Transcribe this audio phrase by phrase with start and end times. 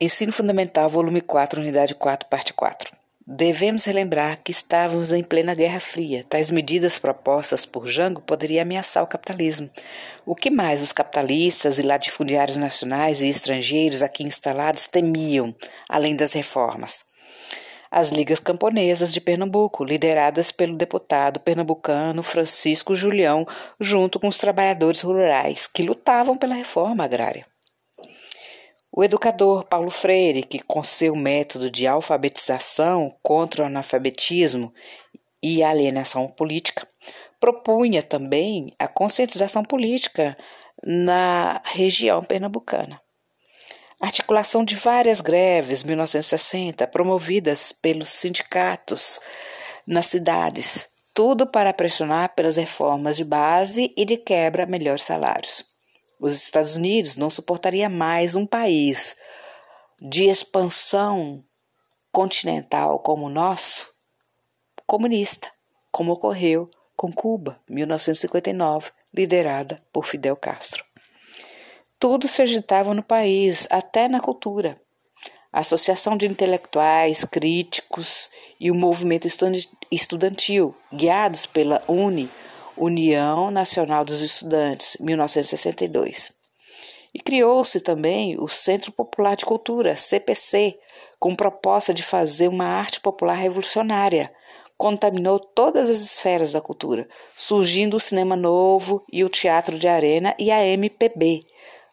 [0.00, 2.96] Ensino Fundamental, volume 4, unidade 4, parte 4.
[3.26, 6.24] Devemos relembrar que estávamos em plena Guerra Fria.
[6.28, 9.68] Tais medidas propostas por Jango poderiam ameaçar o capitalismo.
[10.24, 15.52] O que mais os capitalistas e latifundiários nacionais e estrangeiros aqui instalados temiam,
[15.88, 17.04] além das reformas?
[17.90, 23.44] As ligas camponesas de Pernambuco, lideradas pelo deputado pernambucano Francisco Julião,
[23.80, 27.44] junto com os trabalhadores rurais que lutavam pela reforma agrária.
[28.98, 34.74] O educador Paulo Freire, que com seu método de alfabetização contra o analfabetismo
[35.40, 36.84] e alienação política,
[37.38, 40.36] propunha também a conscientização política
[40.84, 43.00] na região pernambucana.
[44.00, 49.20] Articulação de várias greves 1960 promovidas pelos sindicatos
[49.86, 55.67] nas cidades, tudo para pressionar pelas reformas de base e de quebra melhores salários.
[56.20, 59.16] Os Estados Unidos não suportaria mais um país
[60.00, 61.44] de expansão
[62.10, 63.88] continental como o nosso,
[64.84, 65.52] comunista,
[65.92, 70.84] como ocorreu com Cuba, 1959, liderada por Fidel Castro.
[72.00, 74.80] Tudo se agitava no país, até na cultura.
[75.52, 79.28] A associação de intelectuais, críticos e o movimento
[79.90, 82.28] estudantil, guiados pela UNE,
[82.78, 86.32] União Nacional dos Estudantes, 1962.
[87.14, 90.78] E criou-se também o Centro Popular de Cultura, CPC,
[91.18, 94.30] com proposta de fazer uma arte popular revolucionária.
[94.76, 100.34] Contaminou todas as esferas da cultura, surgindo o cinema novo e o teatro de arena
[100.38, 101.40] e a MPB,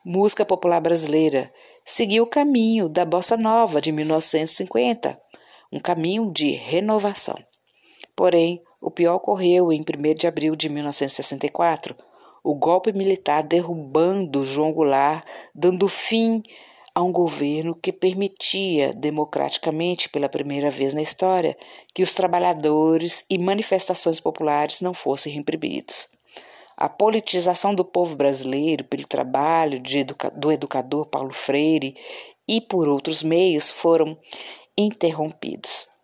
[0.05, 1.51] música popular brasileira.
[1.83, 5.19] Seguiu o caminho da bossa nova de 1950,
[5.71, 7.35] um caminho de renovação.
[8.15, 11.95] Porém, o pior ocorreu em 1 de abril de 1964,
[12.43, 16.43] o golpe militar derrubando João Goulart, dando fim
[16.93, 21.57] a um governo que permitia, democraticamente pela primeira vez na história,
[21.95, 26.07] que os trabalhadores e manifestações populares não fossem reprimidos.
[26.77, 31.95] A politização do povo brasileiro pelo trabalho educa do educador Paulo Freire
[32.47, 34.15] e por outros meios foram
[34.77, 35.94] interrompidos.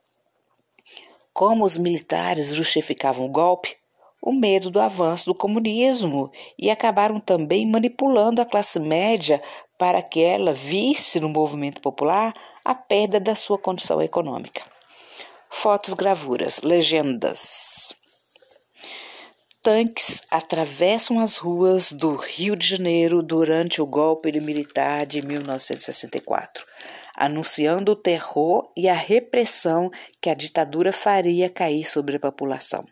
[1.33, 3.75] Como os militares justificavam o golpe,
[4.21, 9.41] o medo do avanço do comunismo e acabaram também manipulando a classe média
[9.77, 12.33] para que ela visse no movimento popular
[12.63, 14.63] a perda da sua condição econômica.
[15.49, 18.00] Fotos, gravuras, legendas.
[19.61, 26.65] Tanques atravessam as ruas do Rio de Janeiro durante o golpe militar de 1964
[27.15, 32.83] anunciando o terror e a repressão que a ditadura faria cair sobre a população.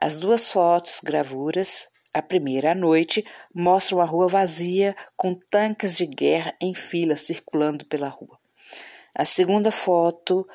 [0.00, 6.06] As duas fotos, gravuras, a primeira à noite, mostram a rua vazia com tanques de
[6.06, 8.38] guerra em fila circulando pela rua.
[9.12, 10.46] A segunda foto,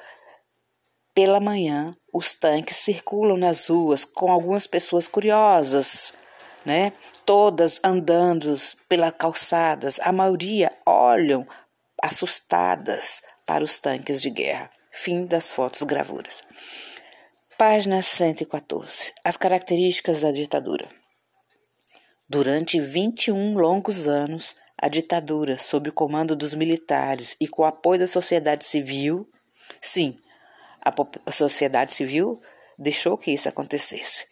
[1.20, 6.14] pela manhã, os tanques circulam nas ruas com algumas pessoas curiosas,
[6.66, 6.94] né?
[7.26, 8.56] Todas andando
[8.88, 11.46] pelas calçadas, a maioria olham
[12.02, 14.72] assustadas para os tanques de guerra.
[14.94, 16.42] Fim das fotos gravuras.
[17.58, 19.12] Página 114.
[19.22, 20.88] As características da ditadura.
[22.30, 28.00] Durante 21 longos anos, a ditadura, sob o comando dos militares e com o apoio
[28.00, 29.30] da sociedade civil,
[29.82, 30.16] sim,
[30.84, 32.40] a sociedade civil
[32.78, 34.26] deixou que isso acontecesse.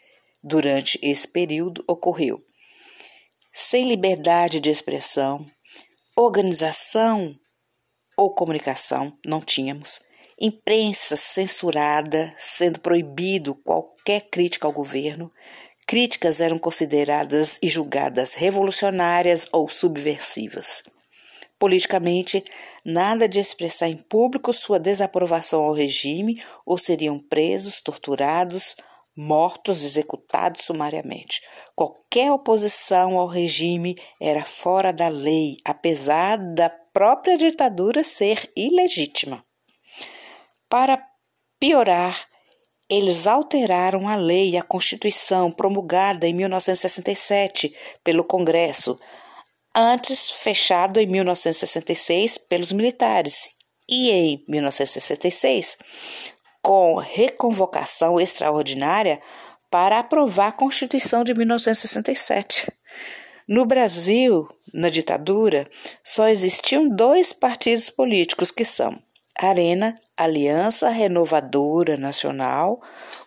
[0.43, 2.41] Durante esse período ocorreu
[3.59, 5.43] sem liberdade de expressão,
[6.15, 7.35] organização
[8.15, 9.99] ou comunicação, não tínhamos.
[10.39, 15.31] Imprensa censurada, sendo proibido qualquer crítica ao governo.
[15.87, 20.83] Críticas eram consideradas e julgadas revolucionárias ou subversivas.
[21.59, 22.43] Politicamente,
[22.85, 28.75] nada de expressar em público sua desaprovação ao regime ou seriam presos, torturados,
[29.15, 31.41] mortos, executados sumariamente.
[31.75, 39.43] Qualquer oposição ao regime era fora da lei, apesar da própria ditadura ser ilegítima.
[40.69, 41.03] Para
[41.59, 42.27] piorar,
[42.89, 48.99] eles alteraram a lei e a Constituição promulgada em 1967 pelo Congresso,
[49.75, 53.55] antes fechado em 1966 pelos militares,
[53.89, 55.77] e em 1966
[56.61, 59.21] com reconvocação extraordinária
[59.71, 62.69] para aprovar a Constituição de 1967.
[63.47, 65.65] No Brasil, na ditadura,
[66.03, 69.01] só existiam dois partidos políticos que são
[69.39, 72.81] Arena, Aliança Renovadora Nacional,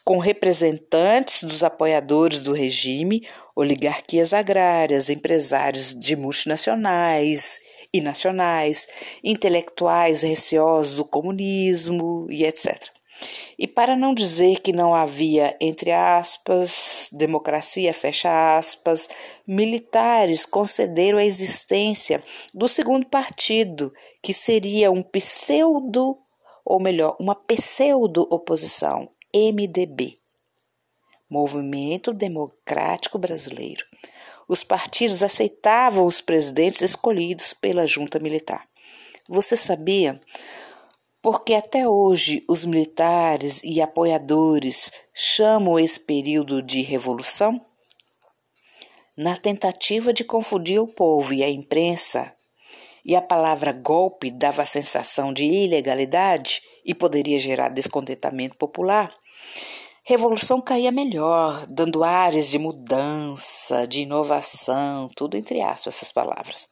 [0.05, 7.61] com representantes dos apoiadores do regime, oligarquias agrárias, empresários de multinacionais
[7.93, 8.89] e nacionais,
[9.23, 13.00] intelectuais receosos do comunismo e etc.
[13.59, 19.09] E para não dizer que não havia, entre aspas, democracia, fecha aspas,
[19.47, 22.23] militares concederam a existência
[22.55, 26.19] do segundo partido, que seria um pseudo,
[26.65, 30.19] ou melhor, uma pseudo-oposição, MDB.
[31.29, 33.85] Movimento Democrático Brasileiro.
[34.49, 38.67] Os partidos aceitavam os presidentes escolhidos pela junta militar.
[39.29, 40.21] Você sabia
[41.23, 47.61] porque até hoje os militares e apoiadores chamam esse período de revolução?
[49.17, 52.35] Na tentativa de confundir o povo e a imprensa,
[53.05, 59.13] e a palavra golpe dava a sensação de ilegalidade e poderia gerar descontentamento popular,
[60.05, 66.69] revolução caía melhor, dando ares de mudança, de inovação, tudo entre aspas essas palavras.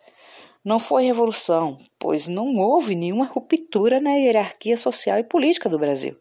[0.69, 6.15] Não foi revolução, pois não houve nenhuma ruptura na hierarquia social e política do Brasil.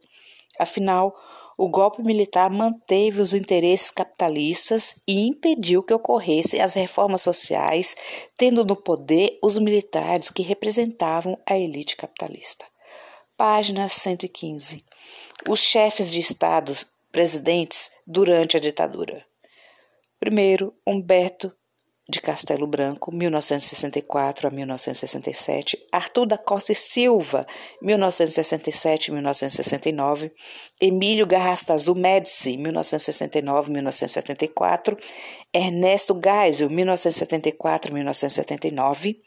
[0.57, 1.13] Afinal,
[1.57, 7.93] o golpe militar manteve os interesses capitalistas e impediu que ocorressem as reformas sociais,
[8.37, 12.63] tendo no poder os militares que representavam a elite capitalista.
[13.35, 14.81] Página 115.
[15.49, 16.73] Os chefes de Estado,
[17.11, 19.25] presidentes durante a ditadura.
[20.21, 21.51] Primeiro, Humberto
[22.09, 27.45] de Castelo Branco, 1964 a 1967, Arthur da Costa e Silva,
[27.83, 30.31] 1967-1969,
[30.79, 34.97] Emílio Garrastazu Médici, 1969-1974,
[35.53, 39.17] Ernesto Geisel, 1974-1979,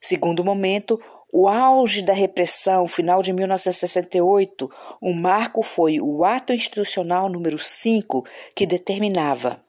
[0.00, 1.00] Segundo momento,
[1.32, 4.70] o auge da repressão, final de 1968,
[5.00, 8.22] o marco foi o Ato Institucional número 5,
[8.54, 9.64] que determinava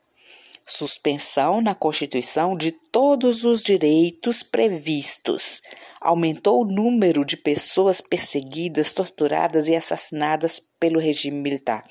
[0.66, 5.62] suspensão na Constituição de todos os direitos previstos.
[6.02, 11.82] Aumentou o número de pessoas perseguidas, torturadas e assassinadas pelo regime militar,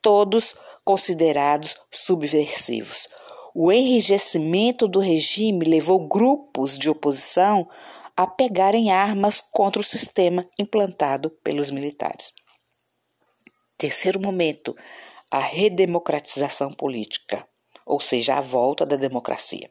[0.00, 3.08] todos considerados subversivos.
[3.54, 7.68] O enrijecimento do regime levou grupos de oposição
[8.16, 12.32] a pegarem armas contra o sistema implantado pelos militares.
[13.76, 14.74] Terceiro momento,
[15.30, 17.46] a redemocratização política,
[17.84, 19.70] ou seja, a volta da democracia.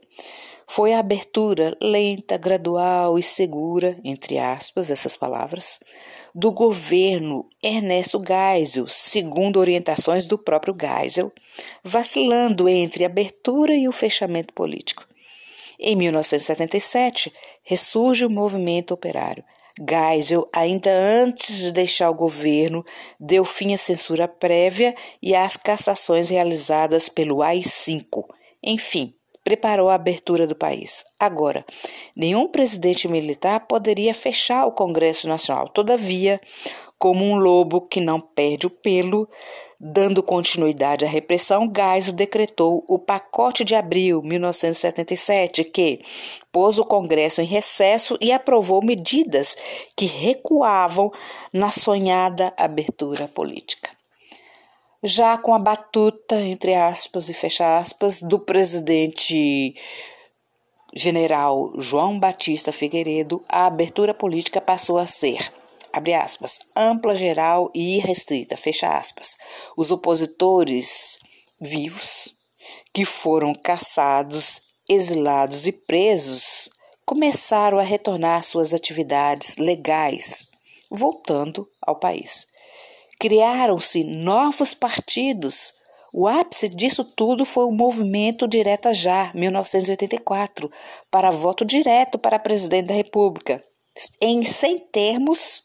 [0.67, 5.79] Foi a abertura lenta, gradual e segura, entre aspas, essas palavras,
[6.33, 11.31] do governo Ernesto Geisel, segundo orientações do próprio Geisel,
[11.83, 15.07] vacilando entre abertura e o fechamento político.
[15.79, 17.31] Em 1977,
[17.63, 19.43] ressurge o movimento operário.
[19.77, 22.83] Geisel, ainda antes de deixar o governo,
[23.19, 28.23] deu fim à censura prévia e às cassações realizadas pelo AI-5.
[28.63, 29.13] Enfim,
[29.43, 31.03] preparou a abertura do país.
[31.19, 31.63] Agora,
[32.15, 35.69] nenhum presidente militar poderia fechar o Congresso Nacional.
[35.69, 36.41] Todavia,
[36.97, 39.27] como um lobo que não perde o pelo,
[39.87, 45.99] Dando continuidade à repressão, Geisel decretou o Pacote de Abril 1977, que
[46.49, 49.55] pôs o Congresso em recesso e aprovou medidas
[49.93, 51.11] que recuavam
[51.51, 53.91] na sonhada abertura política.
[55.03, 59.75] Já com a batuta, entre aspas e fecha aspas, do presidente
[60.95, 65.51] general João Batista Figueiredo, a abertura política passou a ser
[65.95, 69.37] abre aspas, ampla, geral e irrestrita, fecha aspas.
[69.77, 71.17] Os opositores
[71.59, 72.33] vivos,
[72.93, 76.69] que foram caçados, exilados e presos,
[77.05, 80.47] começaram a retornar suas atividades legais,
[80.89, 82.45] voltando ao país.
[83.19, 85.73] Criaram-se novos partidos,
[86.17, 90.71] O ápice disso tudo foi o movimento Direta Já, 1984,
[91.11, 93.61] para voto direto para presidente da República.
[94.21, 95.63] Em sem termos,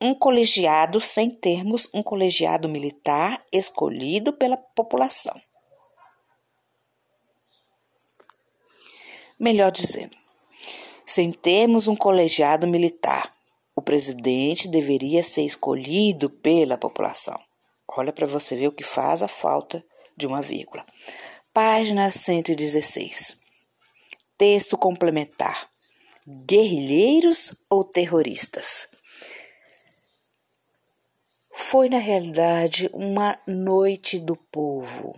[0.00, 5.40] um colegiado, sem termos, um colegiado militar escolhido pela população.
[9.38, 10.16] Melhor dizendo,
[11.04, 13.34] sem termos um colegiado militar,
[13.74, 17.38] o presidente deveria ser escolhido pela população.
[17.88, 19.84] Olha para você ver o que faz a falta
[20.16, 20.84] de uma vírgula.
[21.52, 23.38] Página 116.
[24.36, 25.70] Texto complementar:
[26.26, 28.88] Guerrilheiros ou terroristas?
[31.68, 35.16] Foi, na realidade, uma noite do povo.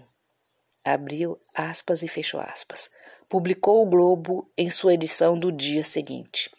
[0.82, 2.88] Abriu aspas e fechou aspas.
[3.28, 6.50] Publicou o Globo em sua edição do dia seguinte.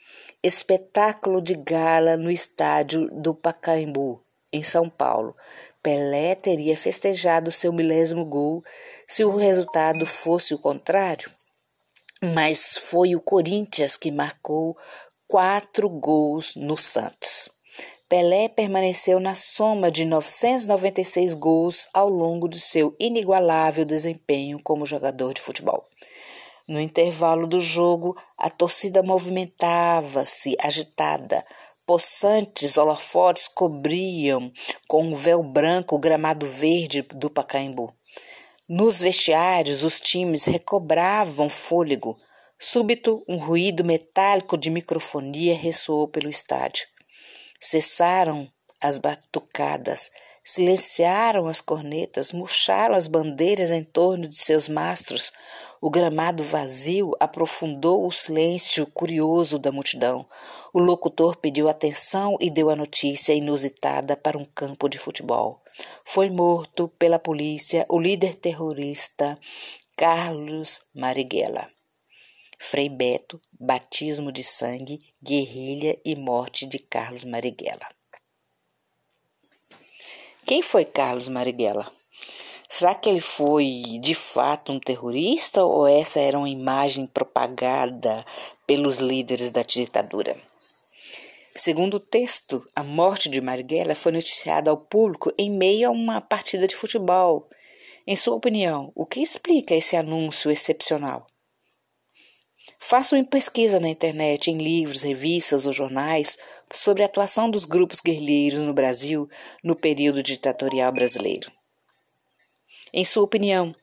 [0.43, 5.35] Espetáculo de gala no estádio do Pacaembu, em São Paulo.
[5.81, 8.63] Pelé teria festejado seu milésimo gol
[9.07, 11.31] se o resultado fosse o contrário.
[12.21, 14.77] Mas foi o Corinthians que marcou
[15.27, 17.49] quatro gols no Santos.
[18.09, 25.31] Pelé permaneceu na soma de 996 gols ao longo de seu inigualável desempenho como jogador
[25.31, 25.85] de futebol.
[26.67, 31.45] No intervalo do jogo, a torcida movimentava-se, agitada.
[31.85, 34.51] Possantes holofotes cobriam
[34.87, 37.93] com um véu branco o gramado verde do Pacaembu.
[38.67, 42.17] Nos vestiários, os times recobravam fôlego.
[42.57, 46.87] Súbito, um ruído metálico de microfonia ressoou pelo estádio.
[47.59, 48.49] Cessaram
[48.81, 50.09] as batucadas,
[50.43, 55.33] silenciaram as cornetas, murcharam as bandeiras em torno de seus mastros.
[55.81, 60.25] O gramado vazio aprofundou o silêncio curioso da multidão.
[60.73, 65.61] O locutor pediu atenção e deu a notícia inusitada para um campo de futebol.
[66.03, 69.37] Foi morto pela polícia o líder terrorista
[69.95, 71.78] Carlos Marighella.
[72.61, 77.87] Frei Beto, batismo de sangue, guerrilha e morte de Carlos Marighella.
[80.45, 81.89] Quem foi Carlos Marighella?
[82.67, 88.25] Será que ele foi de fato um terrorista ou essa era uma imagem propagada
[88.67, 90.35] pelos líderes da ditadura?
[91.55, 96.19] Segundo o texto, a morte de Marighella foi noticiada ao público em meio a uma
[96.19, 97.49] partida de futebol.
[98.05, 101.25] Em sua opinião, o que explica esse anúncio excepcional?
[102.89, 106.39] Faça uma pesquisa na internet, em livros, revistas ou jornais
[106.73, 109.29] sobre a atuação dos grupos guerrilheiros no Brasil
[109.63, 111.51] no período ditatorial brasileiro.
[112.91, 113.75] Em sua opinião,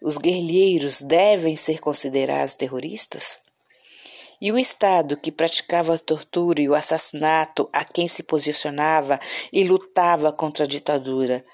[0.00, 3.40] os guerrilheiros devem ser considerados terroristas?
[4.40, 9.18] E o Estado que praticava a tortura e o assassinato a quem se posicionava
[9.52, 11.44] e lutava contra a ditadura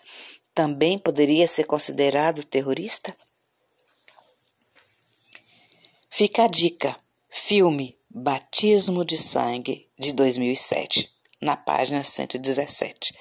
[0.55, 3.17] também poderia ser considerado terrorista?
[6.11, 6.97] Fica a dica:
[7.29, 11.11] filme Batismo de Sangue de 2007,
[11.41, 13.15] na página 117.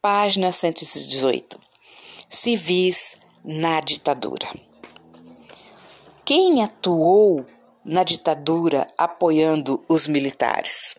[0.00, 1.68] Página 118
[2.28, 4.48] civis na ditadura.
[6.24, 7.46] Quem atuou
[7.84, 10.94] na ditadura apoiando os militares?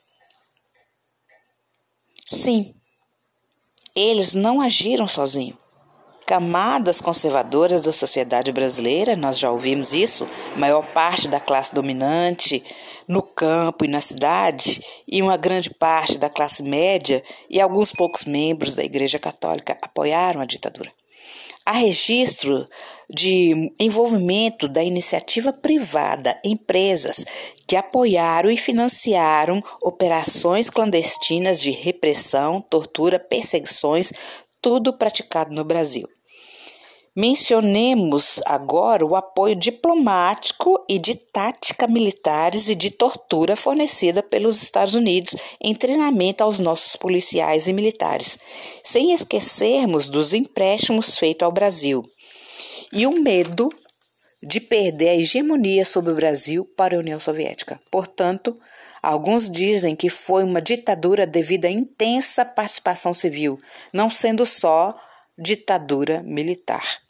[2.25, 2.75] Sim,
[3.95, 5.57] eles não agiram sozinhos.
[6.29, 12.63] Camadas conservadoras da sociedade brasileira, nós já ouvimos isso, maior parte da classe dominante
[13.07, 18.25] no campo e na cidade, e uma grande parte da classe média e alguns poucos
[18.25, 20.91] membros da Igreja Católica apoiaram a ditadura.
[21.65, 22.69] Há registro
[23.09, 27.25] de envolvimento da iniciativa privada, empresas
[27.65, 34.13] que apoiaram e financiaram operações clandestinas de repressão, tortura, perseguições,
[34.61, 36.07] tudo praticado no Brasil.
[37.15, 44.93] Mencionemos agora o apoio diplomático e de tática militares e de tortura fornecida pelos Estados
[44.93, 48.37] Unidos em treinamento aos nossos policiais e militares,
[48.83, 52.03] sem esquecermos dos empréstimos feitos ao Brasil.
[52.93, 53.69] E o medo
[54.41, 57.79] de perder a hegemonia sobre o Brasil para a União Soviética.
[57.91, 58.57] Portanto,
[59.01, 63.59] alguns dizem que foi uma ditadura devido à intensa participação civil,
[63.91, 64.95] não sendo só
[65.39, 67.01] ditadura militar.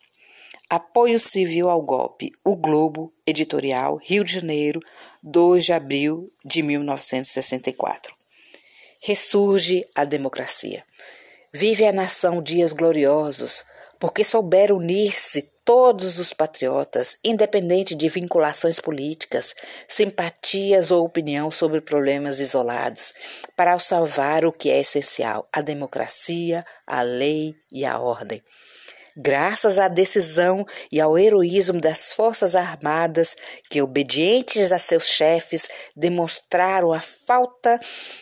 [0.70, 2.32] Apoio civil ao golpe.
[2.46, 4.80] O Globo, editorial, Rio de Janeiro,
[5.24, 8.14] 2 de abril de 1964.
[9.02, 10.84] Ressurge a democracia.
[11.52, 13.64] Vive a nação dias gloriosos,
[14.00, 19.54] porque souberam unir-se todos os patriotas, independente de vinculações políticas,
[19.88, 23.14] simpatias ou opinião sobre problemas isolados,
[23.56, 28.42] para salvar o que é essencial: a democracia, a lei e a ordem.
[29.16, 33.36] Graças à decisão e ao heroísmo das Forças Armadas,
[33.70, 37.80] que, obedientes a seus chefes, demonstraram a falta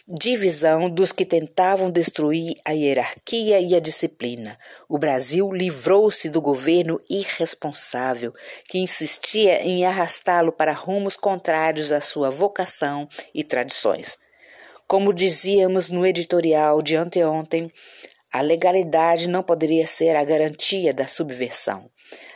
[0.08, 4.58] de visão dos que tentavam destruir a hierarquia e a disciplina.
[4.90, 8.34] O Brasil livrou-se do governo irresponsável,
[8.66, 14.18] que insistia em arrastá-lo para rumos contrários à sua vocação e tradições.
[14.88, 17.70] Como dizíamos no editorial de anteontem,
[18.32, 21.90] a legalidade não poderia ser a garantia da subversão,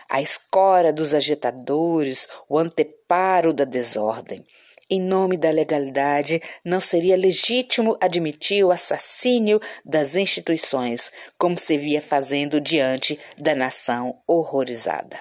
[0.10, 4.44] a escora dos agitadores, o anteparo da desordem.
[4.90, 12.02] Em nome da legalidade, não seria legítimo admitir o assassínio das instituições, como se via
[12.02, 15.18] fazendo diante da nação horrorizada.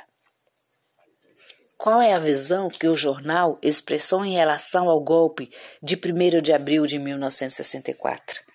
[1.79, 5.49] Qual é a visão que o jornal expressou em relação ao golpe
[5.81, 8.50] de 1 de abril de 1964?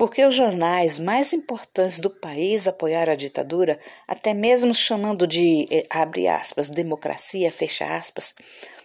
[0.00, 3.78] Porque os jornais mais importantes do país apoiaram a ditadura,
[4.08, 8.34] até mesmo chamando de, eh, abre aspas, democracia, fecha aspas,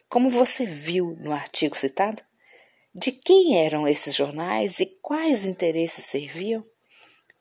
[0.09, 2.21] como você viu no artigo citado?
[2.93, 6.61] De quem eram esses jornais e quais interesses serviam?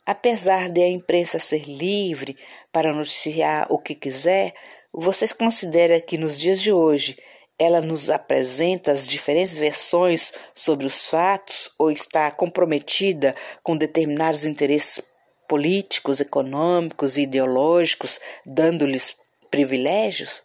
[0.06, 2.36] Apesar de a imprensa ser livre
[2.70, 4.54] para noticiar o que quiser,
[4.92, 7.18] vocês consideram que nos dias de hoje
[7.58, 15.00] ela nos apresenta as diferentes versões sobre os fatos ou está comprometida com determinados interesses
[15.48, 19.16] políticos, econômicos e ideológicos, dando-lhes
[19.50, 20.42] privilégios?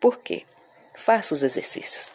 [0.00, 0.44] Por quê?
[0.94, 2.12] Faça os exercícios.